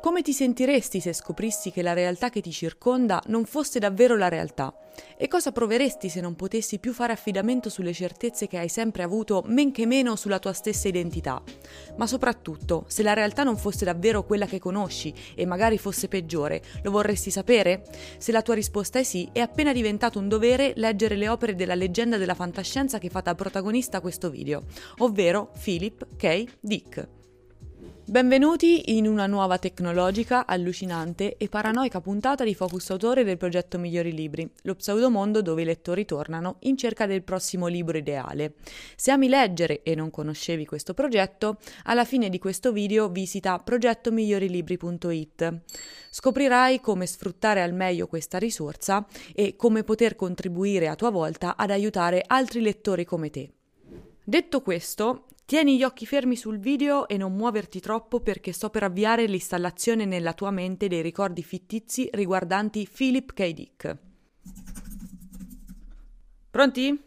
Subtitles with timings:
[0.00, 4.28] Come ti sentiresti se scoprissi che la realtà che ti circonda non fosse davvero la
[4.28, 4.72] realtà?
[5.16, 9.42] E cosa proveresti se non potessi più fare affidamento sulle certezze che hai sempre avuto,
[9.46, 11.42] men che meno sulla tua stessa identità?
[11.96, 16.62] Ma soprattutto, se la realtà non fosse davvero quella che conosci e magari fosse peggiore,
[16.84, 17.82] lo vorresti sapere?
[18.18, 21.74] Se la tua risposta è sì, è appena diventato un dovere leggere le opere della
[21.74, 24.62] leggenda della fantascienza che fa da protagonista questo video,
[24.98, 26.44] ovvero Philip K.
[26.60, 27.17] Dick.
[28.08, 34.14] Benvenuti in una nuova tecnologica, allucinante e paranoica puntata di Focus Autore del progetto Migliori
[34.14, 38.54] Libri, lo pseudomondo dove i lettori tornano in cerca del prossimo libro ideale.
[38.96, 45.60] Se ami leggere e non conoscevi questo progetto, alla fine di questo video visita progettomigliorilibri.it.
[46.08, 51.70] Scoprirai come sfruttare al meglio questa risorsa e come poter contribuire a tua volta ad
[51.70, 53.50] aiutare altri lettori come te.
[54.28, 58.82] Detto questo, Tieni gli occhi fermi sul video e non muoverti troppo perché sto per
[58.82, 63.52] avviare l'installazione nella tua mente dei ricordi fittizi riguardanti Philip K.
[63.54, 63.96] Dick.
[66.50, 67.02] Pronti?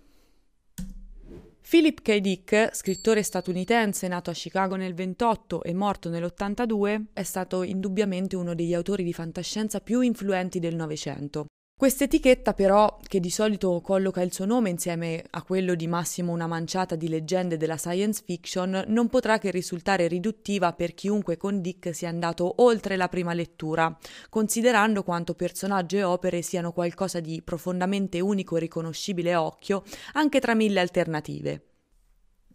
[1.62, 2.18] Philip K.
[2.18, 8.56] Dick, scrittore statunitense nato a Chicago nel 28 e morto nell'82, è stato indubbiamente uno
[8.56, 11.46] degli autori di fantascienza più influenti del Novecento.
[11.82, 16.46] Quest'etichetta però, che di solito colloca il suo nome insieme a quello di massimo una
[16.46, 21.96] manciata di leggende della science fiction, non potrà che risultare riduttiva per chiunque con Dick
[21.96, 23.98] sia andato oltre la prima lettura,
[24.30, 29.82] considerando quanto personaggio e opere siano qualcosa di profondamente unico e riconoscibile a occhio,
[30.14, 31.71] anche tra mille alternative.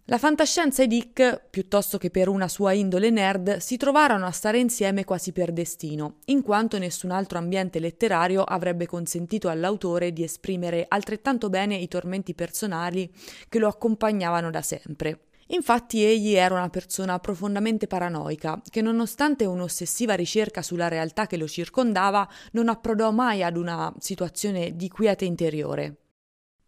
[0.09, 4.61] La fantascienza e Dick, piuttosto che per una sua indole nerd, si trovarono a stare
[4.61, 10.85] insieme quasi per destino, in quanto nessun altro ambiente letterario avrebbe consentito all'autore di esprimere
[10.87, 13.13] altrettanto bene i tormenti personali
[13.49, 15.23] che lo accompagnavano da sempre.
[15.49, 21.49] Infatti egli era una persona profondamente paranoica, che nonostante un'ossessiva ricerca sulla realtà che lo
[21.49, 26.06] circondava, non approdò mai ad una situazione di quiete interiore.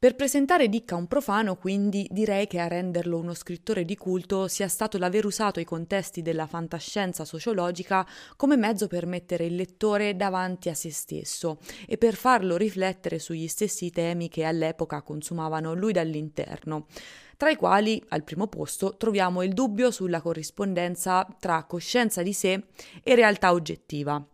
[0.01, 4.47] Per presentare Dick a un profano, quindi, direi che a renderlo uno scrittore di culto
[4.47, 10.15] sia stato l'aver usato i contesti della fantascienza sociologica come mezzo per mettere il lettore
[10.15, 15.93] davanti a se stesso e per farlo riflettere sugli stessi temi che all'epoca consumavano lui
[15.93, 16.87] dall'interno
[17.37, 22.67] tra i quali al primo posto troviamo il dubbio sulla corrispondenza tra coscienza di sé
[23.03, 24.25] e realtà oggettiva.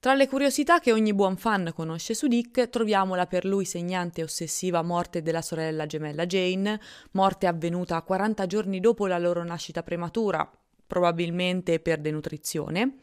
[0.00, 4.20] Tra le curiosità che ogni buon fan conosce su Dick troviamo la per lui segnante
[4.20, 6.80] e ossessiva morte della sorella gemella Jane,
[7.12, 10.48] morte avvenuta 40 giorni dopo la loro nascita prematura,
[10.88, 12.94] probabilmente per denutrizione,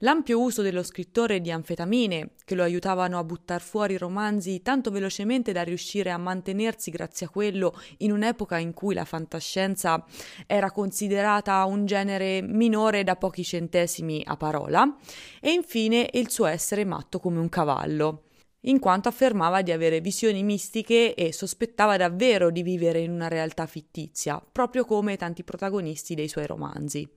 [0.00, 5.52] l'ampio uso dello scrittore di anfetamine che lo aiutavano a buttar fuori romanzi tanto velocemente
[5.52, 10.04] da riuscire a mantenersi grazie a quello in un'epoca in cui la fantascienza
[10.46, 14.96] era considerata un genere minore da pochi centesimi a parola,
[15.40, 18.22] e infine il suo essere matto come un cavallo
[18.66, 23.66] in quanto affermava di avere visioni mistiche e sospettava davvero di vivere in una realtà
[23.66, 27.08] fittizia, proprio come tanti protagonisti dei suoi romanzi.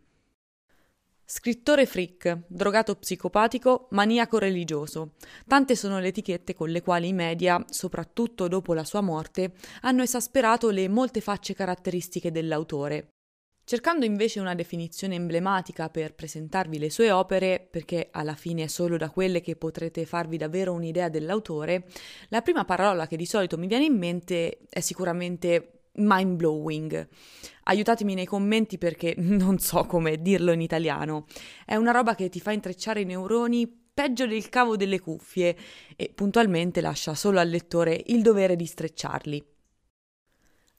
[1.32, 5.12] Scrittore freak, drogato psicopatico, maniaco religioso.
[5.46, 9.52] Tante sono le etichette con le quali i media, soprattutto dopo la sua morte,
[9.82, 13.10] hanno esasperato le molte facce caratteristiche dell'autore.
[13.64, 18.98] Cercando invece una definizione emblematica per presentarvi le sue opere, perché alla fine è solo
[18.98, 21.86] da quelle che potrete farvi davvero un'idea dell'autore,
[22.30, 27.08] la prima parola che di solito mi viene in mente è sicuramente mind blowing.
[27.64, 31.26] Aiutatemi nei commenti perché non so come dirlo in italiano.
[31.66, 35.56] È una roba che ti fa intrecciare i neuroni peggio del cavo delle cuffie
[35.96, 39.46] e puntualmente lascia solo al lettore il dovere di strecciarli.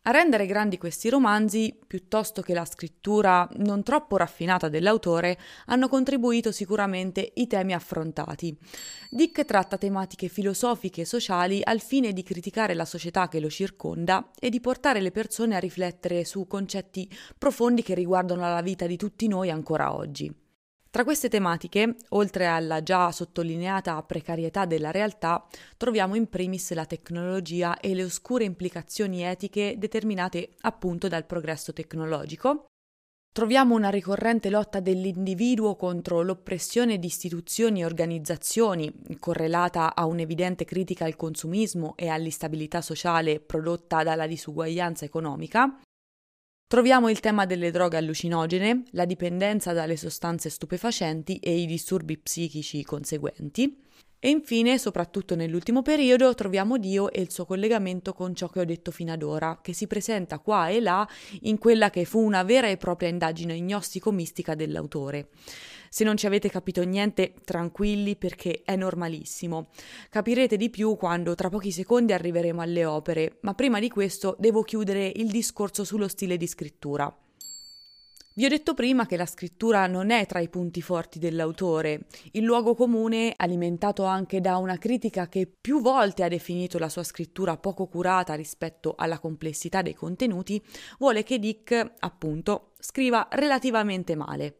[0.05, 6.53] A rendere grandi questi romanzi, piuttosto che la scrittura non troppo raffinata dell'autore, hanno contribuito
[6.53, 8.57] sicuramente i temi affrontati.
[9.11, 14.31] Dick tratta tematiche filosofiche e sociali al fine di criticare la società che lo circonda
[14.41, 17.07] e di portare le persone a riflettere su concetti
[17.37, 20.35] profondi che riguardano la vita di tutti noi ancora oggi.
[20.91, 25.47] Tra queste tematiche, oltre alla già sottolineata precarietà della realtà,
[25.77, 32.65] troviamo in primis la tecnologia e le oscure implicazioni etiche determinate appunto dal progresso tecnologico.
[33.33, 41.05] Troviamo una ricorrente lotta dell'individuo contro l'oppressione di istituzioni e organizzazioni, correlata a un'evidente critica
[41.05, 45.81] al consumismo e all'instabilità sociale prodotta dalla disuguaglianza economica.
[46.71, 52.85] Troviamo il tema delle droghe allucinogene, la dipendenza dalle sostanze stupefacenti e i disturbi psichici
[52.85, 53.77] conseguenti.
[54.23, 58.67] E infine, soprattutto nell'ultimo periodo, troviamo Dio e il suo collegamento con ciò che ho
[58.67, 61.09] detto fino ad ora, che si presenta qua e là
[61.43, 65.31] in quella che fu una vera e propria indagine gnostico-mistica dell'autore.
[65.89, 69.71] Se non ci avete capito niente, tranquilli perché è normalissimo.
[70.11, 74.63] Capirete di più quando tra pochi secondi arriveremo alle opere, ma prima di questo devo
[74.65, 77.11] chiudere il discorso sullo stile di scrittura.
[78.33, 82.07] Vi ho detto prima che la scrittura non è tra i punti forti dell'autore.
[82.31, 87.03] Il luogo comune, alimentato anche da una critica che più volte ha definito la sua
[87.03, 90.63] scrittura poco curata rispetto alla complessità dei contenuti,
[91.01, 94.55] vuole che Dick, appunto, scriva relativamente male.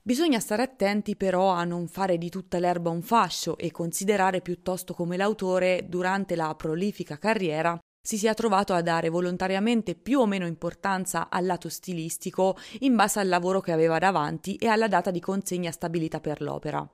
[0.00, 4.94] Bisogna stare attenti però a non fare di tutta l'erba un fascio e considerare piuttosto
[4.94, 10.46] come l'autore, durante la prolifica carriera, si sia trovato a dare volontariamente più o meno
[10.46, 15.18] importanza al lato stilistico in base al lavoro che aveva davanti e alla data di
[15.18, 16.88] consegna stabilita per l'opera.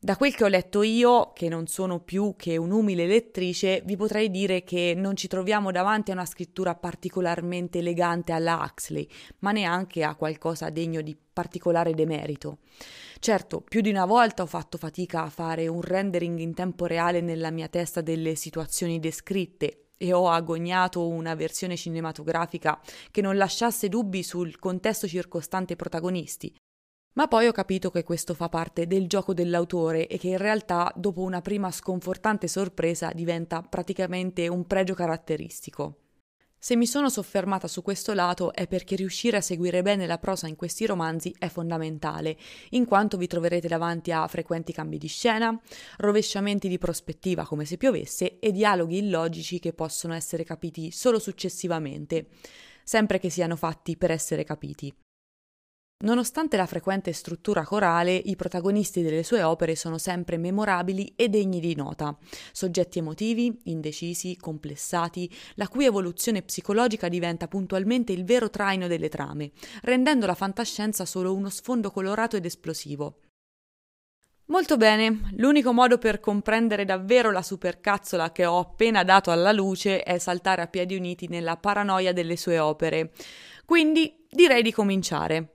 [0.00, 4.32] Da quel che ho letto io, che non sono più che un'umile lettrice, vi potrei
[4.32, 9.08] dire che non ci troviamo davanti a una scrittura particolarmente elegante alla Huxley,
[9.40, 12.58] ma neanche a qualcosa degno di particolare demerito.
[13.20, 17.20] Certo, più di una volta ho fatto fatica a fare un rendering in tempo reale
[17.20, 22.80] nella mia testa delle situazioni descritte e ho agognato una versione cinematografica
[23.10, 26.54] che non lasciasse dubbi sul contesto circostante ai protagonisti.
[27.14, 30.92] Ma poi ho capito che questo fa parte del gioco dell'autore e che in realtà,
[30.94, 36.07] dopo una prima sconfortante sorpresa, diventa praticamente un pregio caratteristico.
[36.60, 40.48] Se mi sono soffermata su questo lato è perché riuscire a seguire bene la prosa
[40.48, 42.36] in questi romanzi è fondamentale,
[42.70, 45.56] in quanto vi troverete davanti a frequenti cambi di scena,
[45.98, 52.26] rovesciamenti di prospettiva come se piovesse e dialoghi illogici che possono essere capiti solo successivamente,
[52.82, 54.92] sempre che siano fatti per essere capiti.
[56.00, 61.58] Nonostante la frequente struttura corale, i protagonisti delle sue opere sono sempre memorabili e degni
[61.58, 62.16] di nota,
[62.52, 69.50] soggetti emotivi, indecisi, complessati, la cui evoluzione psicologica diventa puntualmente il vero traino delle trame,
[69.82, 73.18] rendendo la fantascienza solo uno sfondo colorato ed esplosivo.
[74.50, 80.04] Molto bene, l'unico modo per comprendere davvero la supercazzola che ho appena dato alla luce
[80.04, 83.10] è saltare a piedi uniti nella paranoia delle sue opere.
[83.64, 85.54] Quindi direi di cominciare.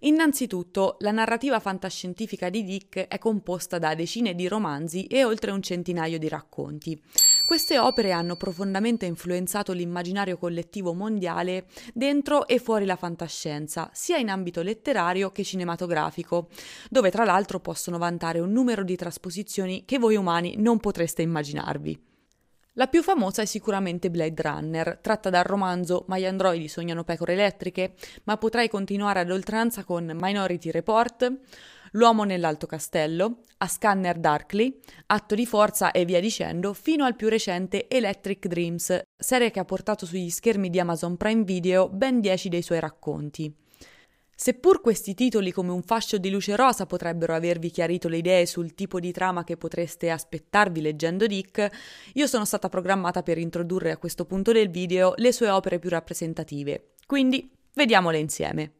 [0.00, 5.62] Innanzitutto, la narrativa fantascientifica di Dick è composta da decine di romanzi e oltre un
[5.62, 7.00] centinaio di racconti.
[7.46, 14.28] Queste opere hanno profondamente influenzato l'immaginario collettivo mondiale dentro e fuori la fantascienza, sia in
[14.28, 16.48] ambito letterario che cinematografico,
[16.90, 22.15] dove tra l'altro possono vantare un numero di trasposizioni che voi umani non potreste immaginarvi.
[22.78, 27.32] La più famosa è sicuramente Blade Runner, tratta dal romanzo Ma gli androidi sognano pecore
[27.32, 27.94] elettriche,
[28.24, 31.32] ma potrei continuare ad oltranza con Minority Report,
[31.92, 37.30] L'uomo nell'alto castello, A Scanner Darkly, Atto di forza e via dicendo, fino al più
[37.30, 42.50] recente Electric Dreams, serie che ha portato sugli schermi di Amazon Prime Video ben 10
[42.50, 43.54] dei suoi racconti.
[44.38, 48.74] Seppur questi titoli come un fascio di luce rosa potrebbero avervi chiarito le idee sul
[48.74, 51.70] tipo di trama che potreste aspettarvi leggendo Dick,
[52.12, 55.88] io sono stata programmata per introdurre a questo punto del video le sue opere più
[55.88, 56.92] rappresentative.
[57.06, 58.72] Quindi vediamole insieme.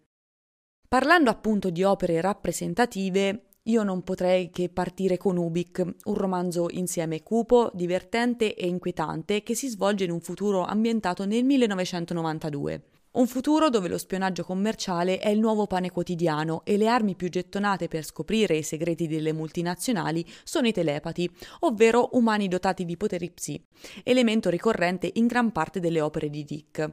[0.87, 7.23] Parlando appunto di opere rappresentative, io non potrei che partire con Ubik, un romanzo insieme
[7.23, 12.83] cupo, divertente e inquietante che si svolge in un futuro ambientato nel 1992.
[13.17, 17.31] Un futuro dove lo spionaggio commerciale è il nuovo pane quotidiano e le armi più
[17.31, 21.27] gettonate per scoprire i segreti delle multinazionali sono i telepati,
[21.61, 23.59] ovvero umani dotati di poteri psi,
[24.03, 26.93] elemento ricorrente in gran parte delle opere di Dick.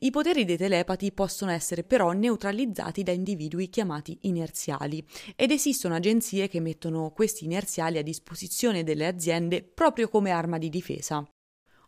[0.00, 5.02] I poteri dei telepati possono essere però neutralizzati da individui chiamati inerziali
[5.34, 10.68] ed esistono agenzie che mettono questi inerziali a disposizione delle aziende proprio come arma di
[10.68, 11.26] difesa.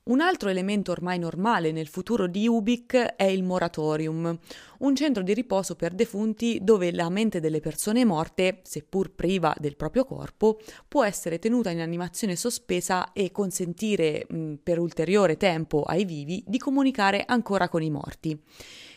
[0.07, 4.39] Un altro elemento ormai normale nel futuro di Ubik è il moratorium,
[4.81, 9.77] un centro di riposo per defunti dove la mente delle persone morte, seppur priva del
[9.77, 14.27] proprio corpo, può essere tenuta in animazione sospesa e consentire
[14.63, 18.39] per ulteriore tempo ai vivi di comunicare ancora con i morti.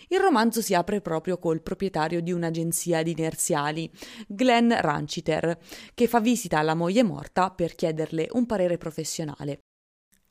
[0.10, 3.90] Il romanzo si apre proprio col proprietario di un'agenzia di inerziali,
[4.28, 5.58] Glenn Ranchiter,
[5.94, 9.67] che fa visita alla moglie morta per chiederle un parere professionale.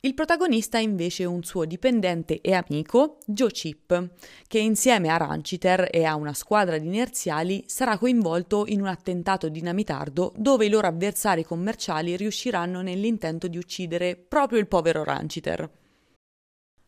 [0.07, 4.11] Il protagonista è invece un suo dipendente e amico, Joe Chip,
[4.47, 9.49] che insieme a Ranchiter e a una squadra di inerziali sarà coinvolto in un attentato
[9.49, 15.69] dinamitardo dove i loro avversari commerciali riusciranno nell'intento di uccidere proprio il povero Ranchiter.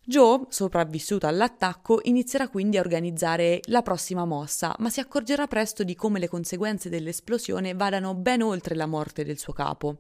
[0.05, 5.97] Joe, sopravvissuto all'attacco, inizierà quindi a organizzare la prossima mossa, ma si accorgerà presto di
[5.97, 9.99] come le conseguenze dell'esplosione vadano ben oltre la morte del suo capo.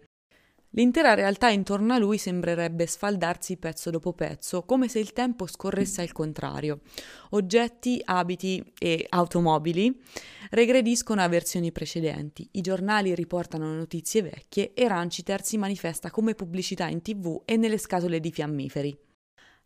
[0.78, 6.02] L'intera realtà intorno a lui sembrerebbe sfaldarsi pezzo dopo pezzo, come se il tempo scorresse
[6.02, 6.82] al contrario.
[7.30, 10.00] Oggetti, abiti e automobili
[10.50, 16.86] regrediscono a versioni precedenti, i giornali riportano notizie vecchie e Ranciter si manifesta come pubblicità
[16.86, 19.07] in tv e nelle scatole di fiammiferi.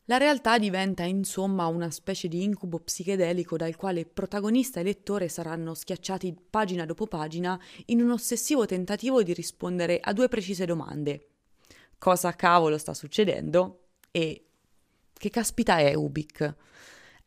[0.06, 5.75] La realtà diventa insomma una specie di incubo psichedelico dal quale protagonista e lettore saranno
[5.75, 11.28] schiacciati pagina dopo pagina in un ossessivo tentativo di rispondere a due precise domande.
[11.99, 13.90] Cosa cavolo sta succedendo?
[14.11, 14.47] E
[15.12, 16.56] che caspita è Ubik?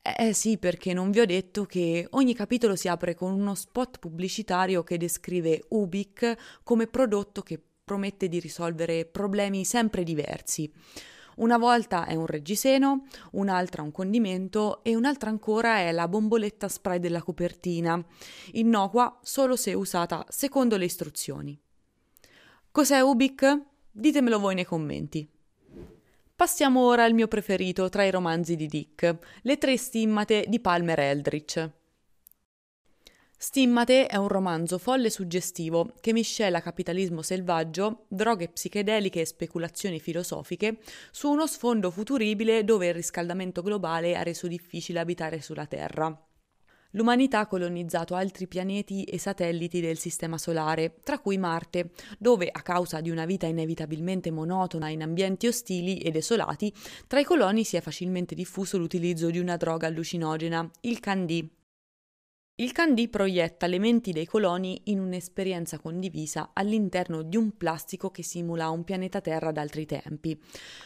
[0.02, 4.00] Eh sì, perché non vi ho detto che ogni capitolo si apre con uno spot
[4.00, 10.70] pubblicitario che descrive Ubik come prodotto che promette di risolvere problemi sempre diversi.
[11.36, 17.00] Una volta è un reggiseno, un'altra un condimento e un'altra ancora è la bomboletta spray
[17.00, 18.02] della copertina,
[18.54, 21.60] innocua solo se usata secondo le istruzioni.
[22.72, 23.62] Cos'è Ubik?
[23.92, 25.30] Ditemelo voi nei commenti.
[26.36, 31.00] Passiamo ora al mio preferito tra i romanzi di Dick, Le tre stimmate di Palmer
[31.00, 31.70] Eldritch.
[33.38, 40.00] Stimmate è un romanzo folle e suggestivo che miscela capitalismo selvaggio, droghe psichedeliche e speculazioni
[40.00, 40.78] filosofiche
[41.12, 46.18] su uno sfondo futuribile dove il riscaldamento globale ha reso difficile abitare sulla Terra.
[46.92, 52.62] L'umanità ha colonizzato altri pianeti e satelliti del Sistema Solare, tra cui Marte, dove, a
[52.62, 56.74] causa di una vita inevitabilmente monotona in ambienti ostili e desolati,
[57.06, 61.52] tra i coloni si è facilmente diffuso l'utilizzo di una droga allucinogena, il Candì,
[62.58, 68.24] il Candì proietta le menti dei coloni in un'esperienza condivisa all'interno di un plastico che
[68.24, 70.40] simula un pianeta Terra d'altri tempi,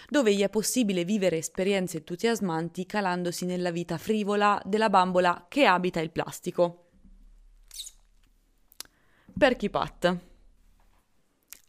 [0.10, 6.00] dove gli è possibile vivere esperienze entusiasmanti calandosi nella vita frivola della bambola che abita
[6.00, 6.86] il plastico.
[9.38, 10.29] Perky Pat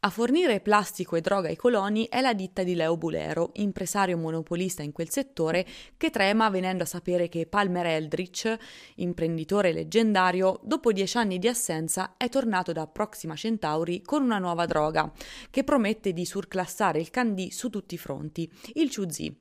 [0.03, 4.83] a fornire plastico e droga ai coloni è la ditta di Leo Bulero, impresario monopolista
[4.83, 5.67] in quel settore,
[5.99, 8.57] che trema venendo a sapere che Palmer Eldritch,
[8.97, 14.65] imprenditore leggendario, dopo dieci anni di assenza è tornato da Proxima Centauri con una nuova
[14.65, 15.13] droga,
[15.51, 19.39] che promette di surclassare il Candì su tutti i fronti, il Chuzi.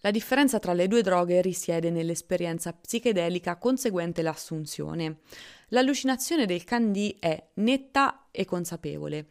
[0.00, 5.18] La differenza tra le due droghe risiede nell'esperienza psichedelica conseguente l'assunzione.
[5.68, 9.28] L'allucinazione del Candì è netta e consapevole.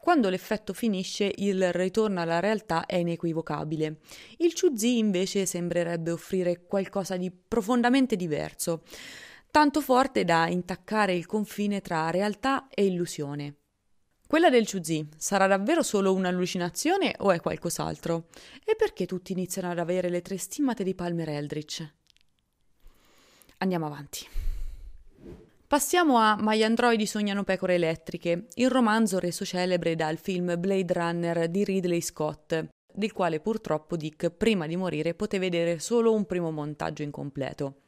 [0.00, 3.98] Quando l'effetto finisce, il ritorno alla realtà è inequivocabile.
[4.38, 8.82] Il Chuzi invece sembrerebbe offrire qualcosa di profondamente diverso,
[9.50, 13.56] tanto forte da intaccare il confine tra realtà e illusione.
[14.26, 18.28] Quella del Chuzi sarà davvero solo un'allucinazione o è qualcos'altro?
[18.64, 21.92] E perché tutti iniziano ad avere le tre stimmate di Palmer Eldritch?
[23.58, 24.49] Andiamo avanti.
[25.70, 30.92] Passiamo a Ma gli androidi sognano pecore elettriche, il romanzo reso celebre dal film Blade
[30.92, 36.26] Runner di Ridley Scott, del quale purtroppo Dick, prima di morire, poté vedere solo un
[36.26, 37.82] primo montaggio incompleto.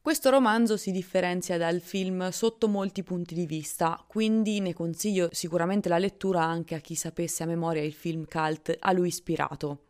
[0.00, 5.90] Questo romanzo si differenzia dal film sotto molti punti di vista, quindi ne consiglio sicuramente
[5.90, 9.80] la lettura anche a chi sapesse a memoria il film cult a lui ispirato.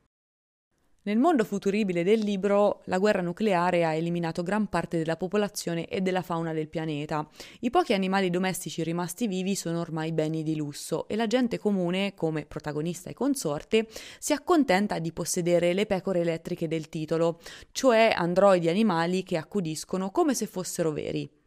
[1.04, 6.00] Nel mondo futuribile del libro, la guerra nucleare ha eliminato gran parte della popolazione e
[6.00, 7.28] della fauna del pianeta.
[7.58, 12.14] I pochi animali domestici rimasti vivi sono ormai beni di lusso e la gente comune,
[12.14, 13.88] come protagonista e consorte,
[14.20, 17.40] si accontenta di possedere le pecore elettriche del titolo,
[17.72, 21.41] cioè androidi animali che accudiscono come se fossero veri.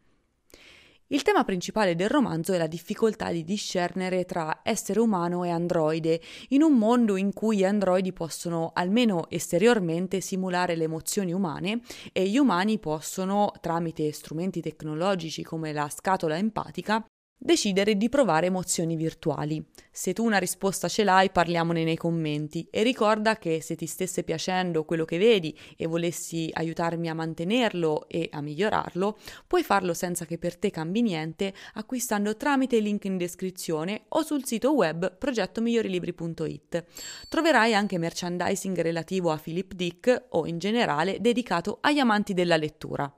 [1.08, 6.20] Il tema principale del romanzo è la difficoltà di discernere tra essere umano e androide,
[6.48, 11.80] in un mondo in cui gli androidi possono, almeno esteriormente, simulare le emozioni umane
[12.12, 17.06] e gli umani possono, tramite strumenti tecnologici come la scatola empatica,
[17.38, 19.62] Decidere di provare emozioni virtuali.
[19.92, 24.24] Se tu una risposta ce l'hai, parliamone nei commenti e ricorda che se ti stesse
[24.24, 30.24] piacendo quello che vedi e volessi aiutarmi a mantenerlo e a migliorarlo, puoi farlo senza
[30.24, 35.16] che per te cambi niente acquistando tramite il link in descrizione o sul sito web
[35.16, 36.84] progettomigliorilibri.it.
[37.28, 43.14] Troverai anche merchandising relativo a Philip Dick o in generale dedicato agli amanti della lettura.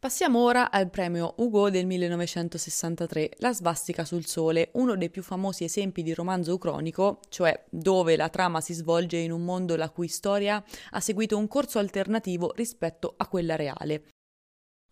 [0.00, 5.64] Passiamo ora al premio Hugo del 1963, La svastica sul sole, uno dei più famosi
[5.64, 10.08] esempi di romanzo ucronico, cioè dove la trama si svolge in un mondo la cui
[10.08, 14.04] storia ha seguito un corso alternativo rispetto a quella reale.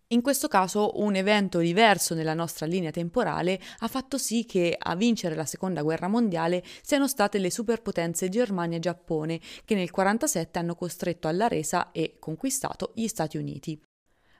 [0.09, 4.95] In questo caso un evento diverso nella nostra linea temporale ha fatto sì che a
[4.95, 10.59] vincere la seconda guerra mondiale siano state le superpotenze Germania e Giappone, che nel 1947
[10.59, 13.81] hanno costretto alla resa e conquistato gli Stati Uniti.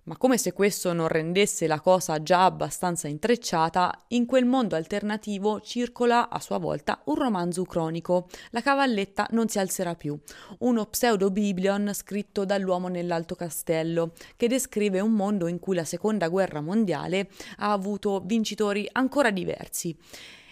[0.09, 5.61] Ma come se questo non rendesse la cosa già abbastanza intrecciata, in quel mondo alternativo
[5.61, 10.19] circola a sua volta un romanzo cronico, La cavalletta non si alzerà più,
[10.61, 16.59] uno pseudo-biblion scritto dall'uomo nell'Alto Castello, che descrive un mondo in cui la seconda guerra
[16.59, 19.95] mondiale ha avuto vincitori ancora diversi.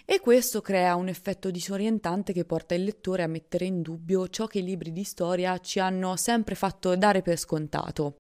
[0.04, 4.46] E questo crea un effetto disorientante che porta il lettore a mettere in dubbio ciò
[4.46, 8.18] che i libri di storia ci hanno sempre fatto dare per scontato.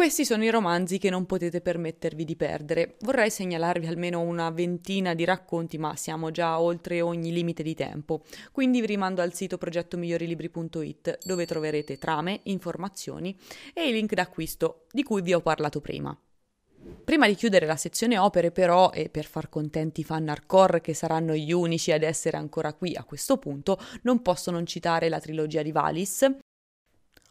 [0.00, 2.96] Questi sono i romanzi che non potete permettervi di perdere.
[3.00, 8.22] Vorrei segnalarvi almeno una ventina di racconti, ma siamo già oltre ogni limite di tempo.
[8.50, 13.38] Quindi vi rimando al sito progettomigliorilibri.it dove troverete trame, informazioni
[13.74, 16.18] e i link d'acquisto di cui vi ho parlato prima.
[17.04, 20.94] Prima di chiudere la sezione opere, però, e per far contenti i fan hardcore che
[20.94, 25.20] saranno gli unici ad essere ancora qui a questo punto, non posso non citare la
[25.20, 26.26] trilogia di Valis,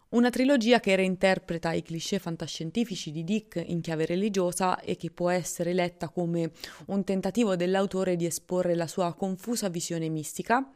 [0.09, 5.29] una trilogia che reinterpreta i cliché fantascientifici di Dick in chiave religiosa e che può
[5.29, 6.51] essere letta come
[6.87, 10.67] un tentativo dell'autore di esporre la sua confusa visione mistica,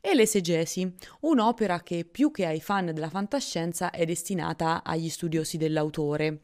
[0.00, 6.42] e L'Esegesi, un'opera che più che ai fan della fantascienza è destinata agli studiosi dell'autore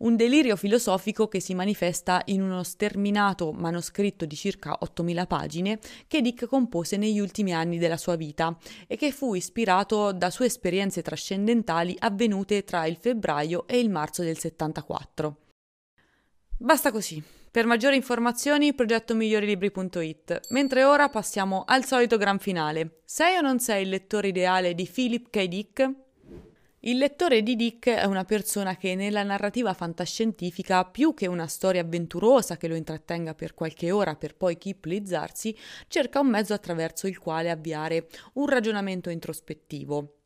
[0.00, 6.20] un delirio filosofico che si manifesta in uno sterminato manoscritto di circa 8000 pagine che
[6.20, 11.02] Dick compose negli ultimi anni della sua vita e che fu ispirato da sue esperienze
[11.02, 15.36] trascendentali avvenute tra il febbraio e il marzo del 74.
[16.56, 17.22] Basta così.
[17.50, 20.40] Per maggiori informazioni progettomigliorilibri.it.
[20.50, 23.00] Mentre ora passiamo al solito gran finale.
[23.04, 25.44] Sei o non sei il lettore ideale di Philip K.
[25.46, 25.94] Dick?
[26.82, 31.82] Il lettore di Dick è una persona che nella narrativa fantascientifica, più che una storia
[31.82, 35.54] avventurosa che lo intrattenga per qualche ora per poi kiplizzarsi,
[35.88, 40.20] cerca un mezzo attraverso il quale avviare un ragionamento introspettivo.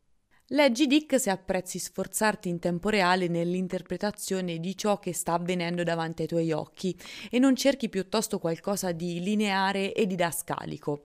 [0.49, 6.23] Leggi Dick se apprezzi sforzarti in tempo reale nell'interpretazione di ciò che sta avvenendo davanti
[6.23, 6.97] ai tuoi occhi
[7.31, 11.03] e non cerchi piuttosto qualcosa di lineare e didascalico.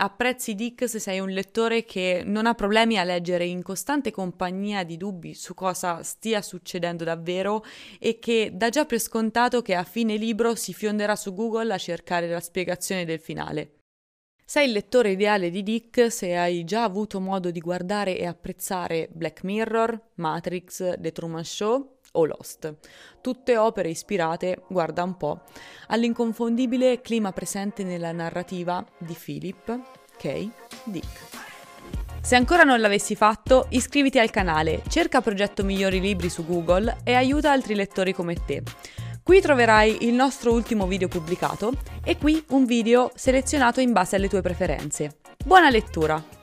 [0.00, 4.84] Apprezzi Dick se sei un lettore che non ha problemi a leggere in costante compagnia
[4.84, 7.64] di dubbi su cosa stia succedendo davvero
[7.98, 11.78] e che dà già per scontato che a fine libro si fionderà su Google a
[11.78, 13.78] cercare la spiegazione del finale.
[14.44, 19.08] Sei il lettore ideale di Dick se hai già avuto modo di guardare e apprezzare
[19.12, 22.74] Black Mirror, Matrix, The Truman Show o Lost.
[23.20, 25.40] Tutte opere ispirate, guarda un po',
[25.88, 29.80] all'inconfondibile clima presente nella narrativa di Philip
[30.16, 30.48] K.
[30.84, 31.46] Dick.
[32.20, 37.14] Se ancora non l'avessi fatto, iscriviti al canale, cerca Progetto Migliori Libri su Google e
[37.14, 38.62] aiuta altri lettori come te.
[39.22, 41.72] Qui troverai il nostro ultimo video pubblicato
[42.04, 45.18] e qui un video selezionato in base alle tue preferenze.
[45.44, 46.36] Buona lettura!